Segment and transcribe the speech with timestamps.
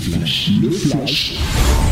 [0.00, 1.38] flash, le flash,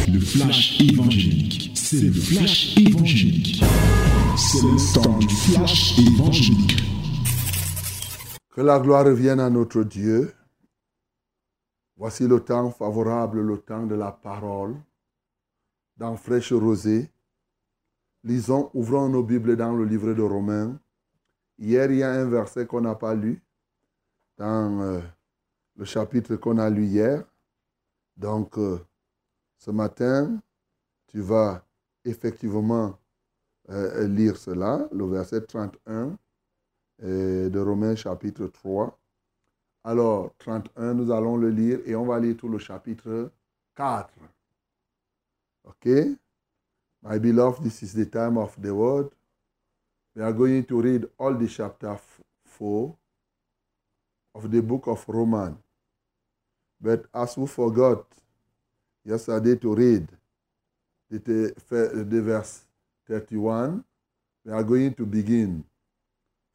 [0.08, 1.72] le flash évangélique.
[1.75, 3.62] C'est le flash évangélique.
[4.36, 6.83] C'est le temps du flash évangélique.
[8.50, 10.32] Que la gloire revienne à notre Dieu.
[11.96, 14.77] Voici le temps favorable, le temps de la parole.
[15.96, 17.11] Dans Fraîche Rosée,
[18.25, 20.79] lisons, ouvrons nos Bibles dans le livre de Romains.
[21.59, 23.43] Hier, il y a un verset qu'on n'a pas lu
[24.38, 25.00] dans euh,
[25.77, 27.25] le chapitre qu'on a lu hier.
[28.19, 28.79] Donc, euh,
[29.58, 30.40] ce matin,
[31.07, 31.64] tu vas
[32.04, 32.98] effectivement
[33.70, 36.18] euh, lire cela, le verset 31
[37.00, 38.98] de Romains chapitre 3.
[39.84, 43.30] Alors, 31, nous allons le lire et on va lire tout le chapitre
[43.77, 44.10] 4.
[45.64, 45.86] OK?
[47.02, 49.10] My beloved, this is the time of the word.
[50.16, 51.96] We are going to read all the chapter
[52.44, 52.96] 4
[54.34, 55.56] of the book of Romans.
[56.80, 58.05] But as we forgot
[59.05, 60.09] yesterday to read
[61.11, 62.62] the, the verse
[63.06, 63.84] 31,
[64.44, 65.64] we are going to begin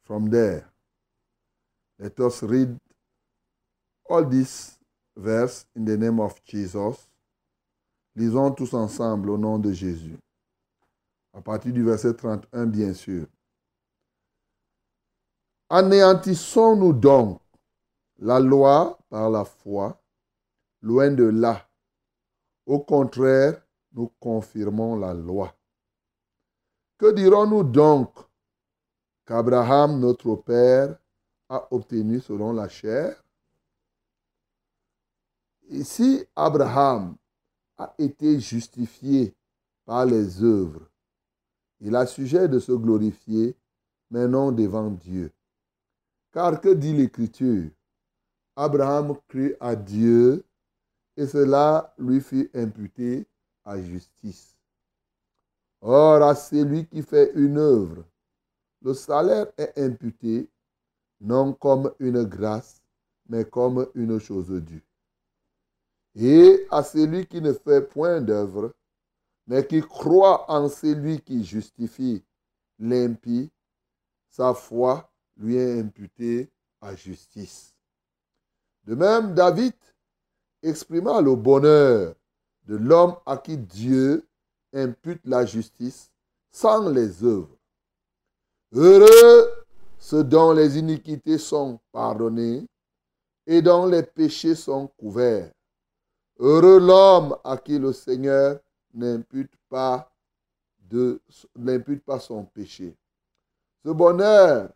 [0.04, 0.68] from there.
[1.98, 2.76] Let us read
[4.08, 4.78] all these
[5.16, 7.06] verses in the name of Jesus.
[8.16, 10.16] Lisons tous ensemble au nom de Jésus.
[11.32, 13.26] À partir du verset 31, bien sûr.
[15.68, 17.40] Anéantissons-nous donc
[18.18, 20.00] la loi par la foi
[20.84, 21.66] Loin de là.
[22.66, 23.58] Au contraire,
[23.94, 25.56] nous confirmons la loi.
[26.98, 28.12] Que dirons-nous donc
[29.24, 30.98] qu'Abraham, notre Père,
[31.48, 33.16] a obtenu selon la chair?
[35.70, 37.16] Ici, Abraham
[37.78, 39.34] a été justifié
[39.86, 40.86] par les œuvres.
[41.80, 43.56] Il a sujet de se glorifier,
[44.10, 45.32] mais non devant Dieu.
[46.30, 47.70] Car que dit l'Écriture?
[48.54, 50.44] Abraham crut à Dieu
[51.16, 53.26] et cela lui fut imputé
[53.64, 54.56] à justice.
[55.80, 58.04] Or, à celui qui fait une œuvre,
[58.82, 60.48] le salaire est imputé
[61.20, 62.82] non comme une grâce,
[63.28, 64.84] mais comme une chose due.
[66.14, 68.72] Et à celui qui ne fait point d'œuvre,
[69.46, 72.22] mais qui croit en celui qui justifie
[72.78, 73.50] l'impie,
[74.28, 76.50] sa foi lui est imputée
[76.80, 77.74] à justice.
[78.84, 79.74] De même, David
[80.64, 82.14] exprimant le bonheur
[82.66, 84.26] de l'homme à qui Dieu
[84.72, 86.10] impute la justice
[86.50, 87.56] sans les œuvres.
[88.72, 89.64] Heureux
[89.98, 92.66] ceux dont les iniquités sont pardonnées
[93.46, 95.50] et dont les péchés sont couverts.
[96.38, 98.60] Heureux l'homme à qui le Seigneur
[98.92, 100.12] n'impute pas,
[101.56, 102.94] n'impute pas son péché.
[103.82, 104.70] Ce bonheur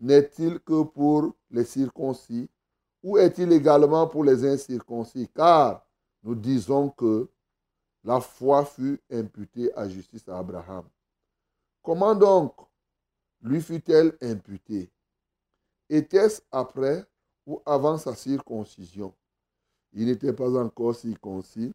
[0.00, 2.48] n'est-il que pour les circoncis
[3.02, 5.28] ou est-il également pour les incirconcis?
[5.34, 5.84] Car
[6.22, 7.28] nous disons que
[8.04, 10.84] la foi fut imputée à justice à Abraham.
[11.82, 12.54] Comment donc
[13.42, 14.90] lui fut-elle imputée?
[15.88, 17.04] Était-ce après
[17.46, 19.14] ou avant sa circoncision?
[19.92, 21.72] Il n'était pas encore circoncis,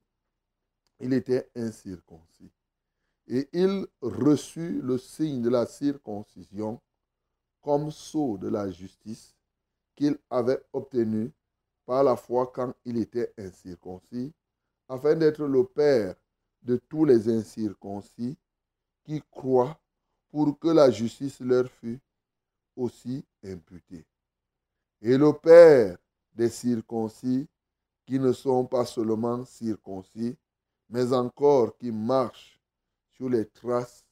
[1.00, 2.52] il était incirconcis.
[3.28, 6.82] Et il reçut le signe de la circoncision
[7.62, 9.37] comme sceau de la justice
[9.98, 11.34] qu'il avait obtenu
[11.86, 14.32] par la foi quand il était incirconcis,
[14.88, 16.16] afin d'être le Père
[16.62, 18.38] de tous les incirconcis
[19.04, 19.78] qui croient
[20.30, 22.00] pour que la justice leur fût
[22.76, 24.06] aussi imputée.
[25.02, 25.98] Et le Père
[26.34, 27.48] des circoncis
[28.06, 30.38] qui ne sont pas seulement circoncis,
[30.90, 32.62] mais encore qui marchent
[33.14, 34.06] sur les traces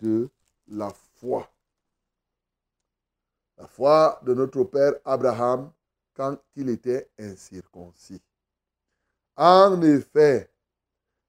[0.00, 0.28] de
[0.66, 1.50] la foi
[3.58, 5.70] la foi de notre père Abraham
[6.14, 8.22] quand il était incirconcis.
[9.36, 10.50] En effet,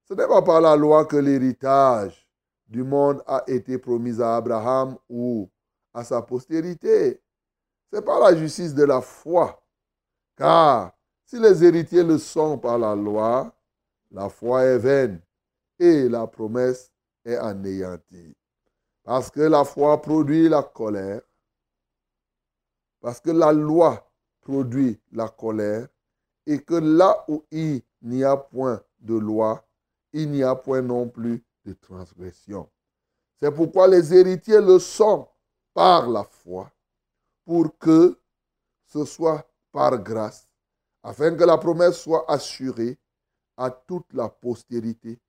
[0.07, 2.27] ce n'est pas par la loi que l'héritage
[2.67, 5.49] du monde a été promis à Abraham ou
[5.93, 7.21] à sa postérité.
[7.91, 9.63] C'est par la justice de la foi.
[10.35, 10.91] Car
[11.25, 13.51] si les héritiers le sont par la loi,
[14.11, 15.21] la foi est vaine
[15.79, 16.91] et la promesse
[17.25, 18.35] est anéantie.
[19.03, 21.21] Parce que la foi produit la colère
[23.01, 24.09] parce que la loi
[24.41, 25.87] produit la colère
[26.45, 29.63] et que là où il n'y a point de loi,
[30.11, 32.69] il n'y a point non plus de transgression.
[33.39, 35.27] C'est pourquoi les héritiers le sont
[35.73, 36.71] par la foi,
[37.45, 38.19] pour que
[38.85, 40.49] ce soit par grâce,
[41.03, 42.97] afin que la promesse soit assurée
[43.55, 45.19] à toute la postérité,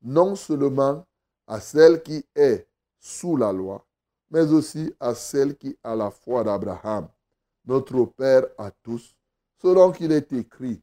[0.00, 1.04] non seulement
[1.46, 2.68] à celle qui est
[3.00, 3.84] sous la loi,
[4.30, 7.08] mais aussi à celle qui a la foi d'Abraham
[7.68, 9.14] notre Père à tous,
[9.60, 10.82] selon qu'il est écrit.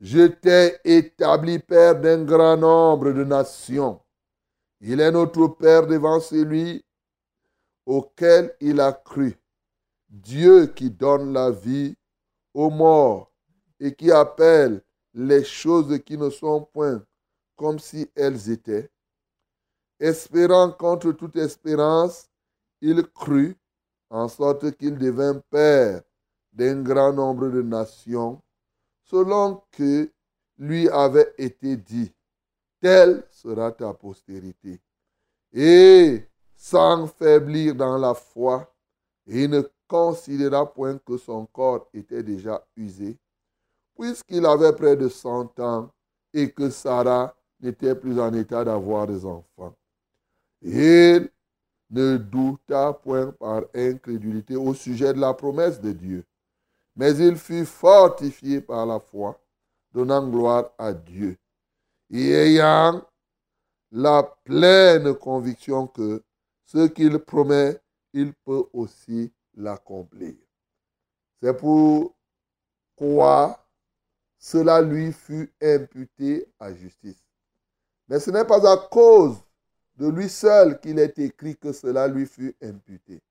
[0.00, 4.00] Je t'ai établi Père d'un grand nombre de nations.
[4.80, 6.84] Il est notre Père devant celui
[7.86, 9.36] auquel il a cru.
[10.08, 11.96] Dieu qui donne la vie
[12.52, 13.32] aux morts
[13.80, 14.82] et qui appelle
[15.14, 17.02] les choses qui ne sont point
[17.56, 18.90] comme si elles étaient.
[19.98, 22.28] Espérant contre toute espérance,
[22.80, 23.56] il crut,
[24.12, 26.02] en sorte qu'il devint père
[26.52, 28.42] d'un grand nombre de nations,
[29.04, 30.10] selon que
[30.58, 32.12] lui avait été dit,
[32.78, 34.78] telle sera ta postérité.
[35.52, 36.22] Et
[36.54, 38.70] sans faiblir dans la foi,
[39.26, 43.16] il ne considéra point que son corps était déjà usé,
[43.98, 45.90] puisqu'il avait près de cent ans
[46.34, 49.74] et que Sarah n'était plus en état d'avoir des enfants.
[50.60, 51.30] Il
[51.92, 56.24] ne douta point par incrédulité au sujet de la promesse de Dieu,
[56.96, 59.38] mais il fut fortifié par la foi,
[59.92, 61.36] donnant gloire à Dieu,
[62.10, 63.02] et ayant
[63.90, 66.22] la pleine conviction que
[66.64, 67.78] ce qu'il promet,
[68.14, 70.34] il peut aussi l'accomplir.
[71.42, 72.14] C'est pour
[72.96, 73.58] quoi
[74.38, 77.22] cela lui fut imputé à justice.
[78.08, 79.36] Mais ce n'est pas à cause
[79.96, 83.22] de lui seul qu'il est écrit que cela lui fut imputé.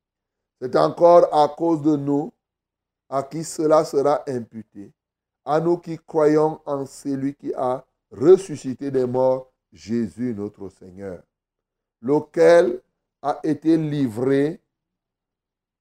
[0.59, 2.31] C'est encore à cause de nous
[3.09, 4.91] à qui cela sera imputé,
[5.43, 11.21] à nous qui croyons en celui qui a ressuscité des morts, Jésus notre Seigneur,
[12.01, 12.81] lequel
[13.21, 14.61] a été livré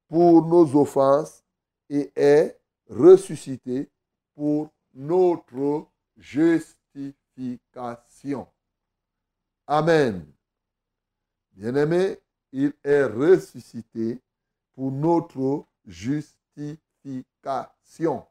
[0.09, 1.45] pour nos offenses
[1.89, 3.89] et est ressuscité
[4.35, 5.87] pour notre
[6.17, 8.49] justification.
[9.67, 10.27] Amen.
[11.61, 12.19] Bien-aimé,
[12.53, 14.19] il est ressuscité
[14.73, 18.27] pour notre justification.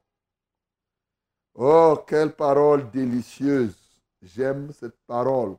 [1.54, 3.78] Oh, quelle parole délicieuse.
[4.20, 5.58] J'aime cette parole.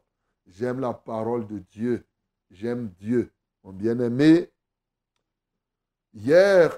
[0.48, 2.04] J'aime la parole de Dieu.
[2.50, 3.30] J'aime Dieu.
[3.62, 4.50] Mon bien-aimé,
[6.12, 6.76] hier,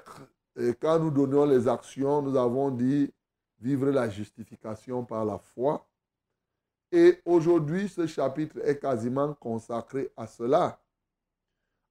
[0.79, 3.11] quand nous donnions les actions, nous avons dit
[3.57, 5.87] vivre la justification par la foi.
[6.91, 10.79] Et aujourd'hui, ce chapitre est quasiment consacré à cela,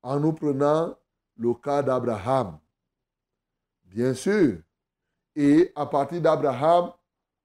[0.02, 0.96] en nous prenant
[1.36, 2.58] le cas d'Abraham.
[3.84, 4.58] Bien sûr.
[5.34, 6.92] Et à partir d'Abraham,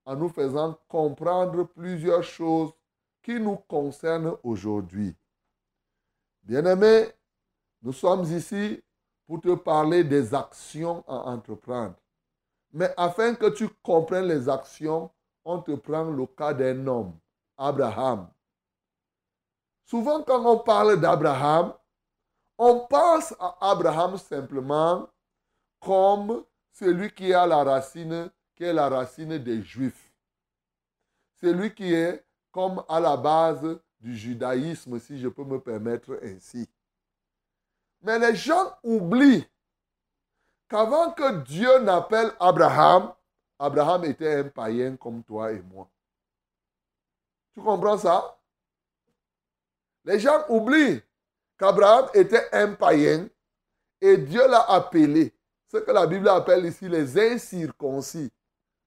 [0.05, 2.71] en nous faisant comprendre plusieurs choses
[3.21, 5.15] qui nous concernent aujourd'hui.
[6.43, 7.07] Bien-aimé,
[7.81, 8.81] nous sommes ici
[9.27, 11.95] pour te parler des actions à entreprendre.
[12.71, 15.11] Mais afin que tu comprennes les actions,
[15.43, 17.13] on te prend le cas d'un homme,
[17.57, 18.29] Abraham.
[19.83, 21.73] Souvent quand on parle d'Abraham,
[22.57, 25.07] on pense à Abraham simplement
[25.79, 30.11] comme celui qui a la racine, qui est la racine des Juifs.
[31.39, 36.67] Celui qui est comme à la base du judaïsme, si je peux me permettre ainsi.
[38.01, 39.47] Mais les gens oublient
[40.67, 43.13] qu'avant que Dieu n'appelle Abraham,
[43.59, 45.87] Abraham était un païen comme toi et moi.
[47.53, 48.39] Tu comprends ça?
[50.03, 51.01] Les gens oublient
[51.57, 53.27] qu'Abraham était un païen
[54.01, 55.33] et Dieu l'a appelé,
[55.71, 58.31] ce que la Bible appelle ici les incirconcis.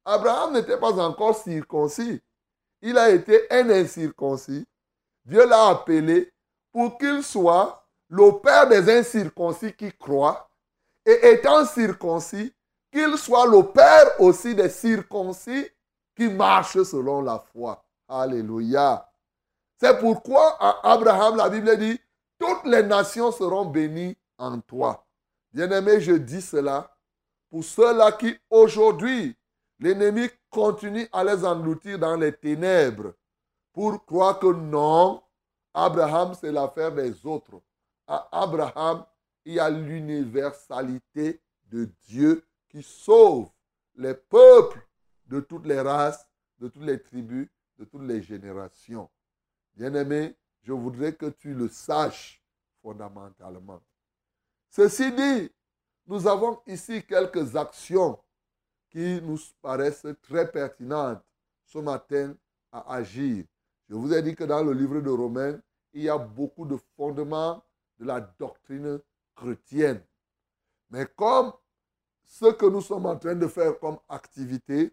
[0.05, 2.20] Abraham n'était pas encore circoncis.
[2.81, 4.67] Il a été un incirconcis.
[5.24, 6.32] Dieu l'a appelé
[6.72, 10.48] pour qu'il soit le père des incirconcis qui croient
[11.05, 12.53] et étant circoncis,
[12.93, 15.69] qu'il soit le père aussi des circoncis
[16.17, 17.84] qui marchent selon la foi.
[18.08, 19.08] Alléluia.
[19.79, 22.00] C'est pourquoi à Abraham, la Bible dit,
[22.41, 25.06] toutes les nations seront bénies en toi.
[25.53, 26.97] Bien-aimé, je dis cela
[27.51, 29.37] pour ceux-là qui aujourd'hui,
[29.79, 33.13] l'ennemi continue à les engloutir dans les ténèbres
[33.73, 35.23] pour croire que non,
[35.75, 37.61] Abraham, c'est l'affaire des autres.
[38.06, 39.05] À Abraham,
[39.44, 43.51] il y a l'universalité de Dieu qui sauve
[43.97, 44.81] les peuples
[45.27, 46.27] de toutes les races,
[46.59, 49.11] de toutes les tribus, de toutes les générations.
[49.75, 52.43] Bien-aimé, je voudrais que tu le saches
[52.82, 53.82] fondamentalement.
[54.69, 55.50] Ceci dit,
[56.06, 58.19] nous avons ici quelques actions
[58.90, 61.22] qui nous paraissent très pertinentes
[61.64, 62.36] ce matin
[62.72, 63.44] à agir.
[63.88, 65.60] Je vous ai dit que dans le livre de Romains,
[65.93, 67.64] il y a beaucoup de fondements
[67.98, 69.00] de la doctrine
[69.34, 70.02] chrétienne.
[70.90, 71.52] Mais comme
[72.24, 74.93] ce que nous sommes en train de faire comme activité,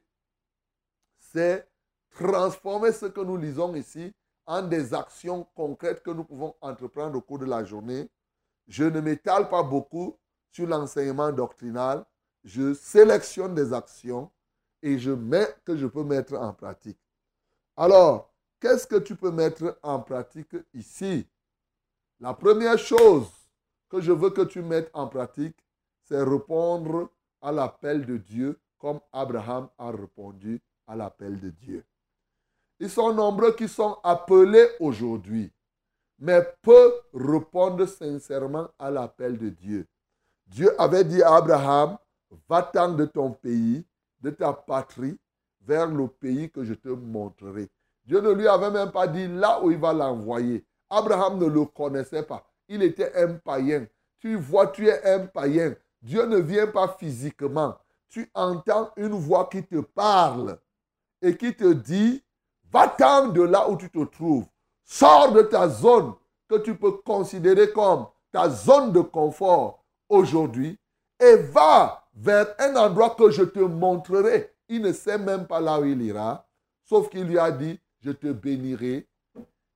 [1.19, 1.67] c'est
[2.09, 4.13] transformer ce que nous lisons ici
[4.47, 8.09] en des actions concrètes que nous pouvons entreprendre au cours de la journée.
[8.67, 10.17] Je ne m'étale pas beaucoup
[10.51, 12.05] sur l'enseignement doctrinal.
[12.43, 14.31] Je sélectionne des actions
[14.81, 16.99] et je mets que je peux mettre en pratique.
[17.75, 21.27] Alors, qu'est-ce que tu peux mettre en pratique ici?
[22.19, 23.29] La première chose
[23.89, 25.57] que je veux que tu mettes en pratique,
[26.05, 27.09] c'est répondre
[27.41, 31.83] à l'appel de Dieu comme Abraham a répondu à l'appel de Dieu.
[32.79, 35.51] Ils sont nombreux qui sont appelés aujourd'hui,
[36.19, 39.87] mais peu répondent sincèrement à l'appel de Dieu.
[40.45, 41.97] Dieu avait dit à Abraham,
[42.47, 43.85] va-t'en de ton pays,
[44.21, 45.17] de ta patrie,
[45.61, 47.69] vers le pays que je te montrerai.
[48.05, 50.65] Dieu ne lui avait même pas dit là où il va l'envoyer.
[50.89, 52.45] Abraham ne le connaissait pas.
[52.69, 53.85] Il était un païen.
[54.19, 55.75] Tu vois, tu es un païen.
[56.01, 57.75] Dieu ne vient pas physiquement.
[58.07, 60.57] Tu entends une voix qui te parle
[61.21, 62.23] et qui te dit,
[62.71, 64.45] va-t'en de là où tu te trouves.
[64.83, 66.13] Sors de ta zone
[66.47, 70.77] que tu peux considérer comme ta zone de confort aujourd'hui
[71.19, 74.53] et va vers un endroit que je te montrerai.
[74.69, 76.47] Il ne sait même pas là où il ira,
[76.83, 79.07] sauf qu'il lui a dit, je te bénirai.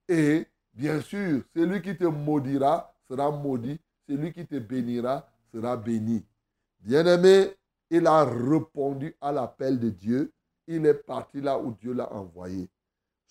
[0.08, 6.26] Et bien sûr, celui qui te maudira sera maudit, celui qui te bénira sera béni.
[6.80, 7.56] Bien-aimé,
[7.90, 10.32] il a répondu à l'appel de Dieu.
[10.68, 12.70] Il est parti là où Dieu l'a envoyé.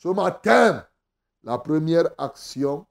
[0.03, 0.87] Ce matin,
[1.43, 2.87] la première action,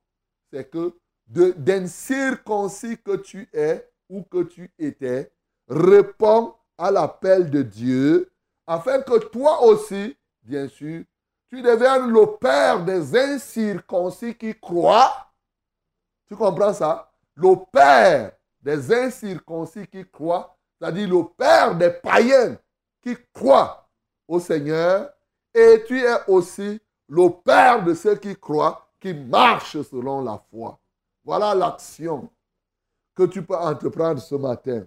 [0.51, 5.31] c'est que d'incirconcis que tu es ou que tu étais,
[5.67, 8.31] réponds à l'appel de Dieu,
[8.67, 11.03] afin que toi aussi, bien sûr,
[11.49, 15.31] tu deviennes le père des incirconcis qui croient.
[16.27, 17.11] Tu comprends ça?
[17.33, 22.55] Le père des incirconcis qui croient, c'est-à-dire le père des païens
[23.01, 23.89] qui croient
[24.27, 25.11] au Seigneur,
[25.55, 30.79] et tu es aussi le père de ceux qui croient, qui marchent selon la foi.
[31.25, 32.29] Voilà l'action
[33.15, 34.85] que tu peux entreprendre ce matin.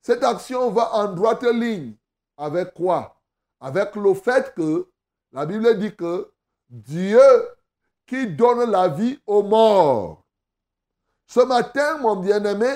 [0.00, 1.94] Cette action va en droite ligne
[2.36, 3.16] avec quoi?
[3.60, 4.88] Avec le fait que
[5.32, 6.30] la Bible dit que
[6.68, 7.20] Dieu
[8.06, 10.22] qui donne la vie aux morts.
[11.26, 12.72] Ce matin, mon bien-aimé,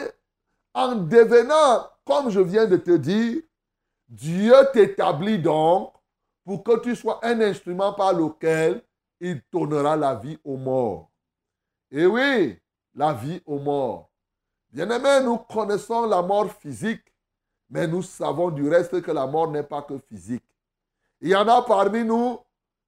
[0.73, 3.43] en devenant, comme je viens de te dire,
[4.09, 5.93] Dieu t'établit donc
[6.49, 8.83] pour que tu sois un instrument par lequel
[9.21, 11.11] il donnera la vie aux morts.
[11.91, 12.59] Et oui,
[12.95, 14.09] la vie aux morts.
[14.71, 17.05] Bien-aimés, nous connaissons la mort physique,
[17.69, 20.43] mais nous savons du reste que la mort n'est pas que physique.
[21.21, 22.39] Il y en a parmi nous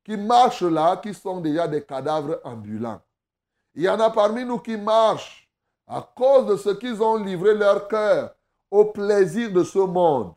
[0.05, 3.02] qui marchent là, qui sont déjà des cadavres ambulants.
[3.75, 5.50] Il y en a parmi nous qui marchent
[5.87, 8.35] à cause de ce qu'ils ont livré leur cœur
[8.71, 10.33] au plaisir de ce monde.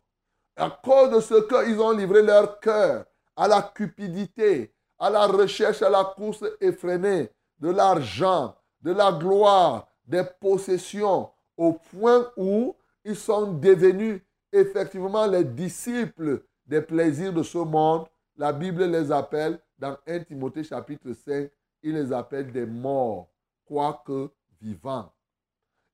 [0.57, 5.81] À cause de ce qu'ils ont livré leur cœur à la cupidité, à la recherche,
[5.81, 12.75] à la course effrénée de l'argent, de la gloire, des possessions, au point où
[13.05, 14.21] ils sont devenus
[14.51, 18.05] effectivement les disciples des plaisirs de ce monde.
[18.35, 21.49] La Bible les appelle, dans 1 Timothée chapitre 5,
[21.83, 23.29] il les appelle des morts,
[23.65, 25.11] quoique vivants.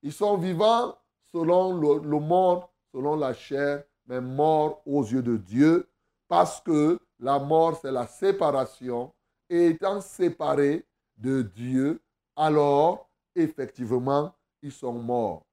[0.02, 0.96] Ils sont vivants
[1.32, 5.88] selon le, le monde, selon la chair, mais morts aux yeux de Dieu,
[6.28, 9.12] parce que la mort, c'est la séparation.
[9.48, 10.86] Et étant séparés
[11.16, 12.00] de Dieu,
[12.36, 15.44] alors, effectivement, ils sont morts.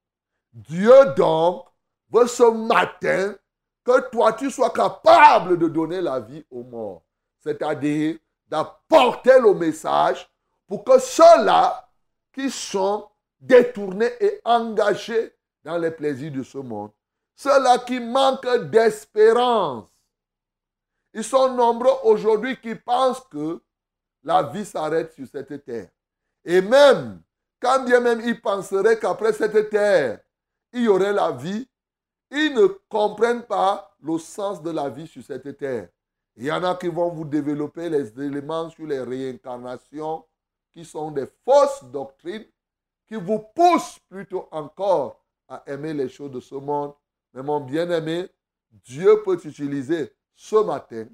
[0.54, 1.66] Dieu donc
[2.10, 3.36] veut ce matin
[3.84, 7.04] que toi, tu sois capable de donner la vie aux morts.
[7.40, 10.30] C'est-à-dire d'apporter le message
[10.68, 11.90] pour que ceux-là
[12.34, 13.08] qui sont
[13.40, 15.34] détournés et engagés
[15.64, 16.92] dans les plaisirs de ce monde,
[17.36, 19.86] ceux-là qui manquent d'espérance,
[21.18, 23.60] ils sont nombreux aujourd'hui qui pensent que
[24.24, 25.90] la vie s'arrête sur cette terre.
[26.46, 27.24] Et même,
[27.60, 30.20] quand bien même ils penseraient qu'après cette terre,
[30.72, 31.68] il y aurait la vie,
[32.30, 35.90] ils ne comprennent pas le sens de la vie sur cette terre.
[36.36, 40.24] Il y en a qui vont vous développer les éléments sur les réincarnations,
[40.72, 42.46] qui sont des fausses doctrines,
[43.08, 46.94] qui vous poussent plutôt encore à aimer les choses de ce monde.
[47.34, 48.30] Mais mon bien-aimé,
[48.70, 51.08] Dieu peut t'utiliser ce matin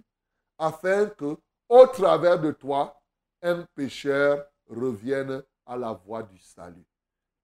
[0.60, 1.38] afin que,
[1.70, 3.02] au travers de toi,
[3.42, 6.86] un pécheur revienne à la voie du salut.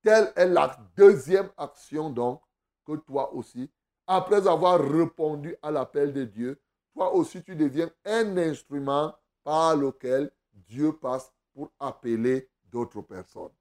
[0.04, 2.42] Telle est la deuxième action donc
[2.86, 3.70] que toi aussi,
[4.06, 6.62] après avoir répondu à l'appel de Dieu,
[6.94, 13.52] toi aussi tu deviens un instrument par lequel Dieu passe pour appeler d'autres personnes.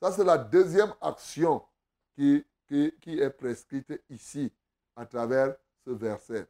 [0.00, 1.62] Ça, c'est la deuxième action
[2.14, 4.52] qui, qui, qui, est prescrite ici
[4.96, 6.46] à travers ce verset.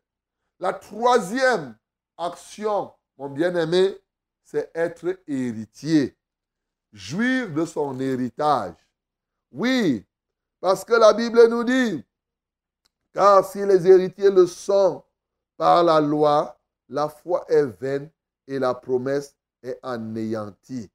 [0.61, 1.75] La troisième
[2.19, 3.99] action, mon bien-aimé,
[4.45, 6.15] c'est être héritier.
[6.93, 8.75] Jouir de son héritage.
[9.51, 10.05] Oui,
[10.61, 12.05] parce que la Bible nous dit,
[13.15, 15.03] car si les héritiers le sont
[15.57, 18.11] par la loi, la foi est vaine
[18.47, 20.91] et la promesse est anéanti.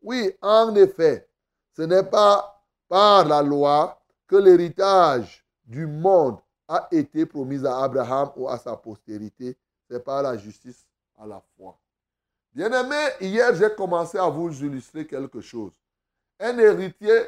[0.00, 1.28] Oui, en effet,
[1.76, 6.38] ce n'est pas par la loi que l'héritage du monde
[6.70, 9.56] a été promis à Abraham ou à sa postérité,
[9.88, 10.86] c'est par la justice
[11.18, 11.76] à la foi.
[12.52, 15.72] Bien-aimé, hier j'ai commencé à vous illustrer quelque chose.
[16.38, 17.22] Un héritier,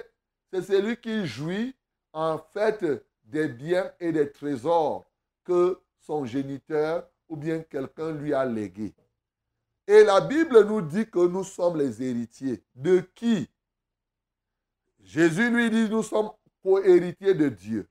[0.53, 1.75] c'est celui qui jouit
[2.13, 2.85] en fait
[3.25, 5.05] des biens et des trésors
[5.43, 8.95] que son géniteur ou bien quelqu'un lui a légués.
[9.89, 12.63] Et la Bible nous dit que nous sommes les héritiers.
[12.77, 13.51] De qui?
[15.01, 16.31] Jésus lui dit, nous sommes
[16.63, 17.89] co-héritiers de Dieu.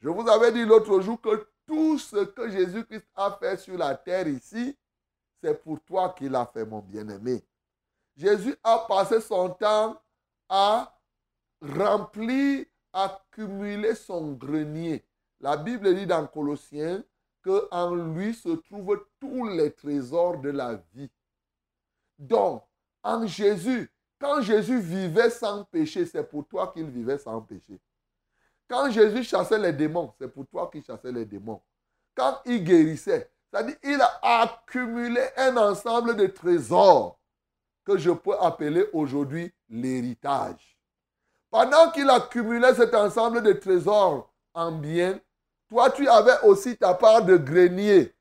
[0.00, 3.94] Je vous avais dit l'autre jour que tout ce que Jésus-Christ a fait sur la
[3.94, 4.76] terre ici,
[5.42, 7.44] c'est pour toi qu'il a fait, mon bien-aimé.
[8.16, 10.00] Jésus a passé son temps
[10.48, 10.98] à
[11.60, 15.04] remplir, à cumuler son grenier.
[15.40, 17.04] La Bible dit dans Colossiens
[17.44, 21.10] qu'en lui se trouvent tous les trésors de la vie.
[22.18, 22.64] Donc,
[23.02, 27.80] en Jésus, quand Jésus vivait sans péché, c'est pour toi qu'il vivait sans péché.
[28.68, 31.62] Quand Jésus chassait les démons, c'est pour toi qu'il chassait les démons.
[32.14, 37.18] Quand il guérissait, c'est-à-dire il a accumulé un ensemble de trésors
[37.84, 40.78] que je peux appeler aujourd'hui l'héritage.
[41.50, 45.18] Pendant qu'il accumulait cet ensemble de trésors en bien,
[45.70, 48.14] toi tu avais aussi ta part de grenier.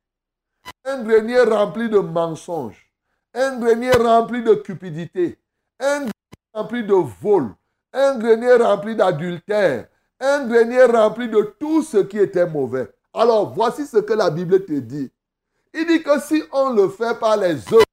[0.85, 2.89] Un grenier rempli de mensonges,
[3.33, 5.37] un grenier rempli de cupidité,
[5.79, 6.11] un grenier
[6.53, 7.53] rempli de vol,
[7.91, 9.87] un grenier rempli d'adultère,
[10.19, 12.89] un grenier rempli de tout ce qui était mauvais.
[13.13, 15.11] Alors, voici ce que la Bible te dit.
[15.73, 17.83] Il dit que si on le fait par les œuvres,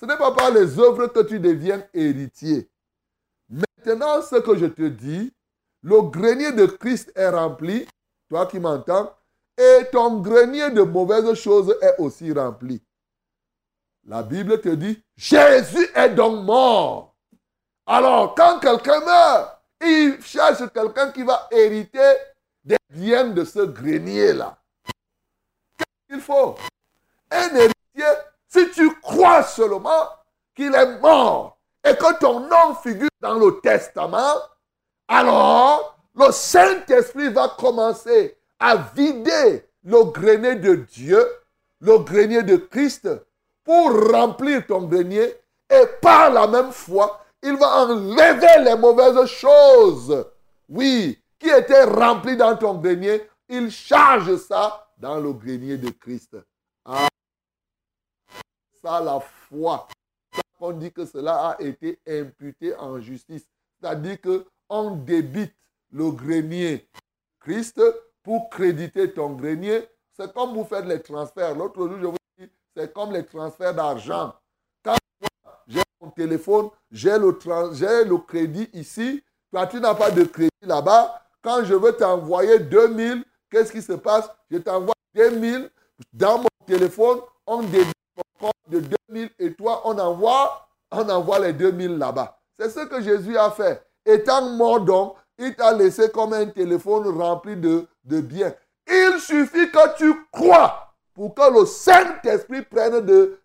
[0.00, 2.68] ce n'est pas par les œuvres que tu deviens héritier.
[3.48, 5.32] Maintenant, ce que je te dis,
[5.82, 7.86] le grenier de Christ est rempli,
[8.28, 9.14] toi qui m'entends,
[9.56, 12.82] et ton grenier de mauvaises choses est aussi rempli.
[14.06, 17.14] La Bible te dit, Jésus est donc mort.
[17.86, 19.53] Alors, quand quelqu'un meurt,
[19.84, 22.14] il cherche quelqu'un qui va hériter
[22.64, 24.56] des biens de ce grenier-là.
[25.76, 26.56] Qu'est-ce qu'il faut?
[27.30, 28.14] Un héritier,
[28.48, 30.08] si tu crois seulement
[30.54, 34.40] qu'il est mort et que ton nom figure dans le testament,
[35.08, 41.26] alors le Saint-Esprit va commencer à vider le grenier de Dieu,
[41.80, 43.08] le grenier de Christ,
[43.64, 45.34] pour remplir ton grenier
[45.70, 50.26] et par la même foi, il va enlever les mauvaises choses.
[50.68, 56.36] Oui, qui étaient remplies dans ton grenier, il charge ça dans le grenier de Christ.
[56.84, 57.08] Ah,
[58.82, 59.86] ça, la foi.
[60.58, 63.46] On dit que cela a été imputé en justice.
[63.78, 65.54] C'est-à-dire qu'on débite
[65.90, 66.88] le grenier
[67.40, 67.80] Christ
[68.22, 69.86] pour créditer ton grenier.
[70.16, 71.54] C'est comme vous faites les transferts.
[71.54, 74.34] L'autre jour, je vous dis, c'est comme les transferts d'argent.
[76.10, 81.20] Téléphone, j'ai le, le crédit ici, toi tu n'as pas de crédit là-bas.
[81.42, 84.28] Quand je veux t'envoyer 2000, qu'est-ce qui se passe?
[84.50, 85.70] Je t'envoie 2000
[86.12, 91.38] dans mon téléphone, on débite mon compte de 2000 et toi, on envoie, on envoie
[91.40, 92.38] les 2000 là-bas.
[92.58, 93.84] C'est ce que Jésus a fait.
[94.06, 98.54] Étant mort donc, il t'a laissé comme un téléphone rempli de, de biens.
[98.86, 100.83] Il suffit que tu crois
[101.14, 103.38] pour que le Saint-Esprit prenne de,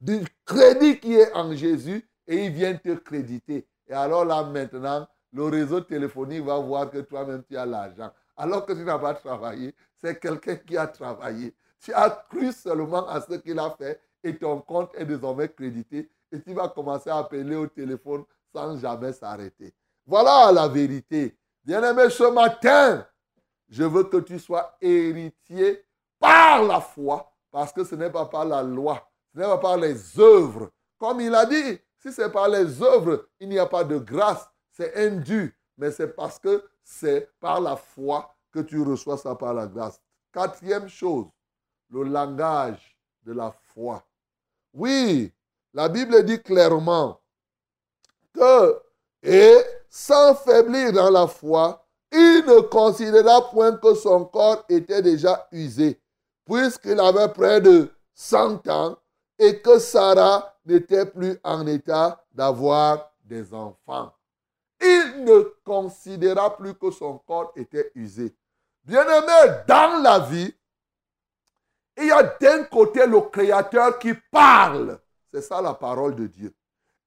[0.00, 3.66] du crédit qui est en Jésus et il vient te créditer.
[3.88, 8.10] Et alors là, maintenant, le réseau téléphonique va voir que toi-même, tu as l'argent.
[8.36, 11.54] Alors que tu n'as pas travaillé, c'est quelqu'un qui a travaillé.
[11.80, 16.10] Tu as cru seulement à ce qu'il a fait et ton compte est désormais crédité
[16.30, 19.72] et tu vas commencer à appeler au téléphone sans jamais s'arrêter.
[20.06, 21.36] Voilà la vérité.
[21.64, 23.06] Bien-aimé, ce matin,
[23.68, 25.85] je veux que tu sois héritier
[26.46, 29.76] par la foi, parce que ce n'est pas par la loi, ce n'est pas par
[29.76, 30.70] les œuvres.
[30.96, 34.48] Comme il a dit, si c'est par les œuvres, il n'y a pas de grâce,
[34.70, 39.54] c'est indu, mais c'est parce que c'est par la foi que tu reçois ça par
[39.54, 40.00] la grâce.
[40.32, 41.26] Quatrième chose,
[41.90, 44.04] le langage de la foi.
[44.72, 45.32] Oui,
[45.74, 47.20] la Bible dit clairement
[48.32, 48.80] que,
[49.20, 49.56] et
[49.90, 56.00] sans faiblir dans la foi, il ne considéra point que son corps était déjà usé,
[56.46, 58.96] puisqu'il avait près de 100 ans
[59.38, 64.12] et que Sarah n'était plus en état d'avoir des enfants.
[64.80, 68.34] Il ne considéra plus que son corps était usé.
[68.84, 70.54] Bien-aimé, dans la vie,
[71.98, 74.98] il y a d'un côté le Créateur qui parle.
[75.32, 76.54] C'est ça la parole de Dieu.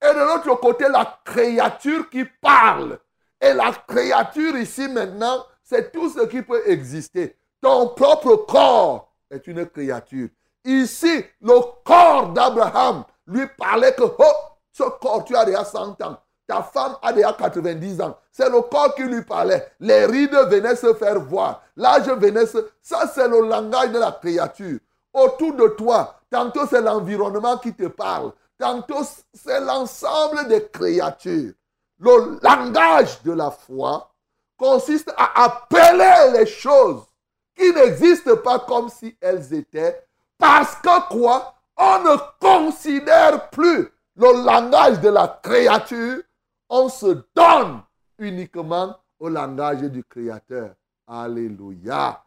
[0.02, 3.00] Et de l'autre côté, la créature qui parle.
[3.42, 7.38] Et la créature ici maintenant, c'est tout ce qui peut exister.
[7.62, 10.30] Ton propre corps, est une créature.
[10.66, 14.24] Ici, le corps d'Abraham lui parlait que, oh,
[14.72, 16.18] Ce corps, tu as déjà 100 ans.
[16.48, 18.18] Ta femme a déjà 90 ans.
[18.32, 19.72] C'est le corps qui lui parlait.
[19.80, 21.62] Les rides venaient se faire voir.
[21.76, 22.58] L'âge venait se...
[22.82, 24.80] Ça, c'est le langage de la créature.
[25.14, 28.32] Autour de toi, tantôt c'est l'environnement qui te parle.
[28.58, 31.54] Tantôt c'est l'ensemble des créatures.
[32.00, 34.12] Le langage de la foi
[34.58, 37.04] consiste à appeler les choses
[37.60, 40.02] qui n'existent pas comme si elles étaient.
[40.38, 41.54] Parce que quoi?
[41.76, 46.22] On ne considère plus le langage de la créature.
[46.70, 47.82] On se donne
[48.18, 50.72] uniquement au langage du Créateur.
[51.08, 52.24] Alléluia.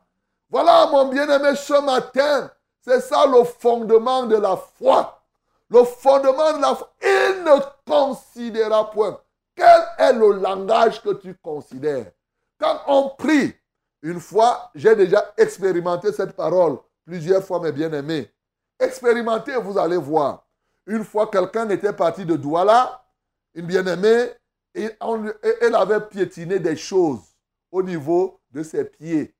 [0.50, 2.50] Voilà mon bien-aimé ce matin.
[2.80, 5.22] C'est ça le fondement de la foi.
[5.70, 6.92] Le fondement de la foi.
[7.02, 9.18] Il ne considéra point.
[9.54, 12.10] Quel est le langage que tu considères?
[12.58, 13.54] Quand on prie,
[14.02, 18.30] une fois, j'ai déjà expérimenté cette parole plusieurs fois, mes bien-aimés.
[18.78, 20.46] Expérimentez, vous allez voir.
[20.86, 23.04] Une fois, quelqu'un était parti de Douala,
[23.54, 24.30] une bien-aimée,
[24.74, 24.90] et
[25.60, 27.20] elle avait piétiné des choses
[27.70, 29.34] au niveau de ses pieds.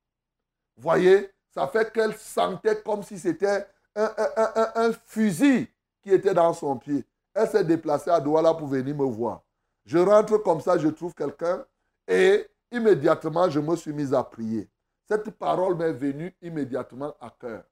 [0.77, 5.69] Voyez, ça fait qu'elle sentait comme si c'était un, fusil
[6.03, 7.05] qui était dans son pied.
[7.35, 9.43] Elle s'est déplacée à Douala pour venir me voir.
[9.85, 11.65] Je rentre comme ça, je trouve quelqu'un
[12.07, 14.69] et immédiatement, je me suis mis à prier.
[15.09, 17.65] Cette parole m'est venue immédiatement à cœur.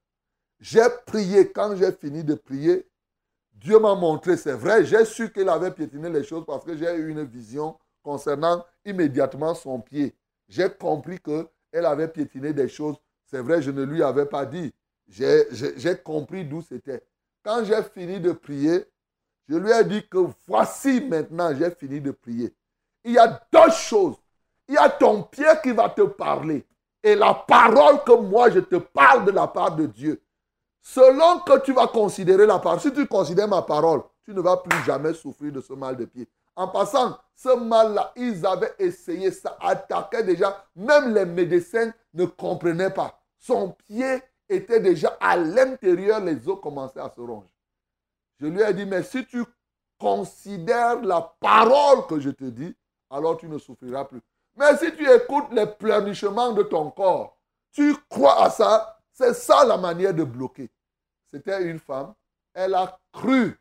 [0.59, 1.51] J'ai prié.
[1.51, 2.87] Quand j'ai fini de prier,
[3.53, 6.95] Dieu m'a montré, c'est vrai, j'ai su qu'il avait piétiné les choses parce que j'ai
[6.95, 10.15] eu une vision concernant immédiatement son pied.
[10.49, 12.97] J'ai compris qu'elle avait piétiné des choses
[13.31, 14.75] c'est vrai, je ne lui avais pas dit.
[15.09, 17.05] J'ai compris d'où c'était.
[17.45, 18.85] Quand j'ai fini de prier,
[19.49, 22.53] je lui ai dit que voici maintenant, j'ai fini de prier.
[23.05, 24.17] Il y a deux choses.
[24.71, 26.65] Il y a ton pied qui va te parler.
[27.03, 30.23] Et la parole que moi je te parle de la part de Dieu.
[30.81, 34.59] Selon que tu vas considérer la parole, si tu considères ma parole, tu ne vas
[34.59, 36.29] plus jamais souffrir de ce mal de pied.
[36.55, 40.65] En passant, ce mal-là, ils avaient essayé, ça attaquait déjà.
[40.77, 43.21] Même les médecins ne comprenaient pas.
[43.41, 47.53] Son pied était déjà à l'intérieur, les os commençaient à se ronger.
[48.39, 49.45] Je lui ai dit, mais si tu
[49.99, 52.73] considères la parole que je te dis,
[53.11, 54.21] alors tu ne souffriras plus.
[54.57, 57.39] Mais si tu écoutes les pleurnichements de ton corps,
[57.73, 60.71] tu crois à ça, c'est ça la manière de bloquer.
[61.31, 62.15] C'était une femme,
[62.53, 63.59] elle a cru,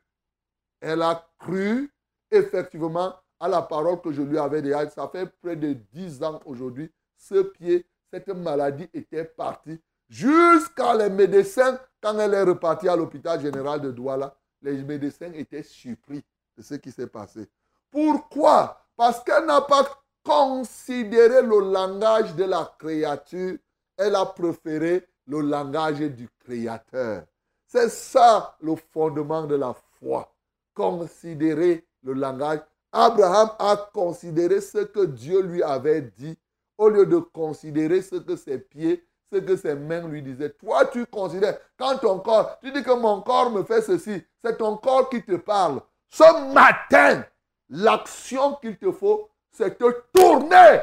[0.82, 1.94] elle a cru
[2.32, 4.72] effectivement à la parole que je lui avais dit.
[4.94, 11.10] Ça fait près de dix ans aujourd'hui, ce pied cette maladie était partie jusqu'à les
[11.10, 16.24] médecins, quand elle est repartie à l'hôpital général de Douala, les médecins étaient surpris
[16.58, 17.48] de ce qui s'est passé.
[17.92, 18.84] Pourquoi?
[18.96, 19.88] Parce qu'elle n'a pas
[20.24, 23.58] considéré le langage de la créature,
[23.98, 27.24] elle a préféré le langage du Créateur.
[27.68, 30.34] C'est ça le fondement de la foi.
[30.74, 32.62] Considérer le langage.
[32.92, 36.36] Abraham a considéré ce que Dieu lui avait dit
[36.78, 40.50] au lieu de considérer ce que ses pieds, ce que ses mains lui disaient.
[40.50, 44.58] Toi, tu considères, quand ton corps, tu dis que mon corps me fait ceci, c'est
[44.58, 45.82] ton corps qui te parle.
[46.08, 47.24] Ce matin,
[47.70, 50.80] l'action qu'il te faut, c'est te tourner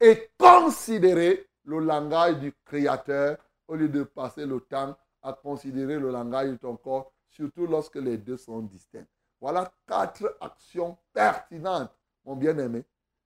[0.00, 6.10] et considérer le langage du Créateur au lieu de passer le temps à considérer le
[6.10, 9.06] langage de ton corps, surtout lorsque les deux sont distincts.
[9.40, 11.92] Voilà quatre actions pertinentes,
[12.24, 12.84] mon bien-aimé,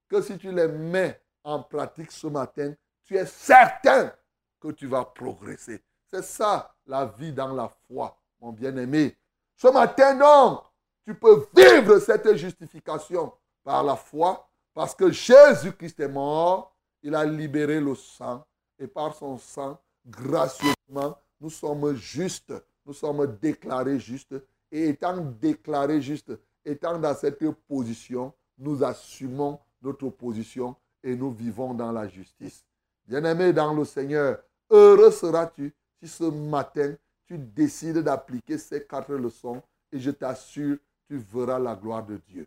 [0.08, 4.12] que si tu les mets en pratique ce matin, tu es certain
[4.61, 5.82] que tu vas progresser.
[6.06, 9.16] C'est ça la vie dans la foi, mon bien-aimé.
[9.56, 10.64] Ce matin donc,
[11.04, 13.32] tu peux vivre cette justification
[13.64, 18.44] par la foi parce que Jésus-Christ est mort, il a libéré le sang
[18.78, 22.54] et par son sang, gracieusement, nous sommes justes,
[22.87, 24.35] nous sommes déclarés justes
[24.70, 26.32] et étant déclarés justes,
[26.64, 32.64] étant dans cette position, nous assumons notre position et nous vivons dans la justice.
[33.06, 34.38] Bien-aimé dans le Seigneur,
[34.70, 36.94] heureux seras-tu si ce matin
[37.26, 42.46] tu décides d'appliquer ces quatre leçons et je t'assure, tu verras la gloire de Dieu.